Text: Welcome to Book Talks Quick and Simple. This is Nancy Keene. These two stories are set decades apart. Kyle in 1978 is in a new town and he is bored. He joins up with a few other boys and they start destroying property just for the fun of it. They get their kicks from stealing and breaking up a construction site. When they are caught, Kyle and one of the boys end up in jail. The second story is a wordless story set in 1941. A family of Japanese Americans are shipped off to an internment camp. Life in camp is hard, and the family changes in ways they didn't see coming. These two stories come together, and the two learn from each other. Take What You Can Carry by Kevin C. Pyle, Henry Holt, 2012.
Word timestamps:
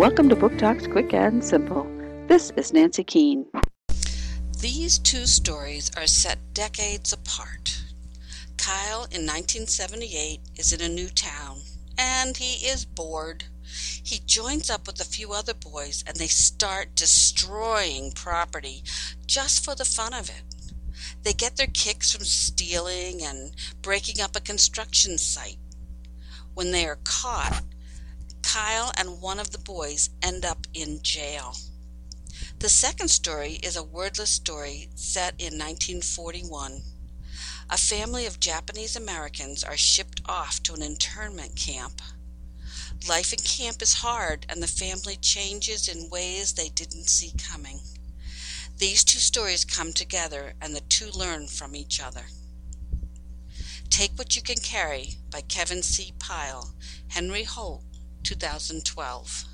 Welcome 0.00 0.30
to 0.30 0.34
Book 0.34 0.56
Talks 0.56 0.86
Quick 0.86 1.12
and 1.12 1.44
Simple. 1.44 1.86
This 2.26 2.50
is 2.56 2.72
Nancy 2.72 3.04
Keene. 3.04 3.44
These 4.58 4.98
two 4.98 5.26
stories 5.26 5.90
are 5.94 6.06
set 6.06 6.38
decades 6.54 7.12
apart. 7.12 7.82
Kyle 8.56 9.04
in 9.10 9.26
1978 9.26 10.40
is 10.56 10.72
in 10.72 10.80
a 10.80 10.88
new 10.88 11.10
town 11.10 11.58
and 11.98 12.34
he 12.34 12.66
is 12.66 12.86
bored. 12.86 13.44
He 14.02 14.20
joins 14.24 14.70
up 14.70 14.86
with 14.86 15.02
a 15.02 15.04
few 15.04 15.32
other 15.32 15.52
boys 15.52 16.02
and 16.06 16.16
they 16.16 16.28
start 16.28 16.94
destroying 16.94 18.12
property 18.12 18.82
just 19.26 19.62
for 19.62 19.74
the 19.74 19.84
fun 19.84 20.14
of 20.14 20.30
it. 20.30 20.44
They 21.24 21.34
get 21.34 21.58
their 21.58 21.66
kicks 21.66 22.10
from 22.10 22.24
stealing 22.24 23.22
and 23.22 23.52
breaking 23.82 24.22
up 24.22 24.34
a 24.34 24.40
construction 24.40 25.18
site. 25.18 25.58
When 26.54 26.70
they 26.70 26.86
are 26.86 27.00
caught, 27.04 27.64
Kyle 28.52 28.90
and 28.96 29.20
one 29.20 29.38
of 29.38 29.52
the 29.52 29.58
boys 29.58 30.10
end 30.22 30.44
up 30.44 30.66
in 30.74 31.00
jail. 31.02 31.54
The 32.58 32.68
second 32.68 33.06
story 33.06 33.60
is 33.62 33.76
a 33.76 33.84
wordless 33.84 34.30
story 34.30 34.88
set 34.96 35.34
in 35.38 35.56
1941. 35.56 36.82
A 37.70 37.78
family 37.78 38.26
of 38.26 38.40
Japanese 38.40 38.96
Americans 38.96 39.62
are 39.62 39.76
shipped 39.76 40.22
off 40.28 40.60
to 40.64 40.74
an 40.74 40.82
internment 40.82 41.54
camp. 41.54 42.02
Life 43.08 43.32
in 43.32 43.38
camp 43.38 43.82
is 43.82 43.94
hard, 43.94 44.46
and 44.48 44.60
the 44.60 44.66
family 44.66 45.14
changes 45.14 45.86
in 45.86 46.10
ways 46.10 46.54
they 46.54 46.70
didn't 46.70 47.08
see 47.08 47.32
coming. 47.38 47.78
These 48.78 49.04
two 49.04 49.20
stories 49.20 49.64
come 49.64 49.92
together, 49.92 50.54
and 50.60 50.74
the 50.74 50.80
two 50.88 51.10
learn 51.12 51.46
from 51.46 51.76
each 51.76 52.02
other. 52.02 52.24
Take 53.90 54.18
What 54.18 54.34
You 54.34 54.42
Can 54.42 54.58
Carry 54.58 55.18
by 55.30 55.40
Kevin 55.42 55.84
C. 55.84 56.14
Pyle, 56.18 56.74
Henry 57.08 57.44
Holt, 57.44 57.84
2012. 58.22 59.46